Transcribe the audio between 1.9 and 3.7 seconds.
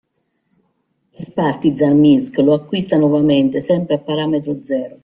Minsk lo acquista nuovamente,